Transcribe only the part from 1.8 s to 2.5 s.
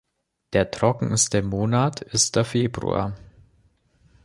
ist der